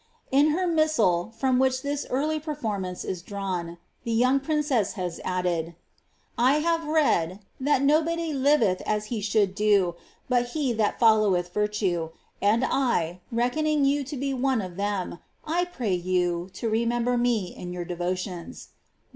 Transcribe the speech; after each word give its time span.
In 0.31 0.47
her 0.47 0.65
niisMil, 0.67 1.31
from 1.35 1.59
which 1.59 1.83
ihis 1.83 2.07
early 2.09 2.39
perrurmance 2.39 3.05
is 3.05 3.21
drawn, 3.21 3.77
the 4.03 4.11
young 4.11 4.39
princes* 4.39 4.97
lias 4.97 5.19
addcil:" 5.23 5.75
I 6.51 6.55
have 6.55 6.87
read, 6.87 7.41
that 7.59 7.83
nobody 7.83 8.33
liveth 8.33 8.81
as 8.87 9.05
he 9.13 9.21
fhni 9.21 9.49
* 9.79 9.79
<lo 9.85 9.95
bul 10.27 10.43
he 10.43 10.73
that 10.73 10.99
followeih 10.99 11.47
virtue; 11.51 12.09
and 12.41 12.65
I, 12.67 13.19
reckoning 13.31 13.85
you 13.85 14.03
I1 14.03 14.75
ihBjn, 14.75 15.19
I 15.45 15.65
pmv 15.65 16.01
vou 16.03 16.49
10 16.51 16.71
remember 16.71 17.15
me 17.15 17.55
in 17.55 17.71
your 17.71 17.85
devotions. 17.85 18.69